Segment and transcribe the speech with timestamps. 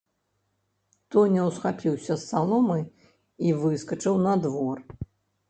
[1.15, 2.79] Тоня ўсхапіўся з саломы
[3.49, 4.77] і выскачыў на двор.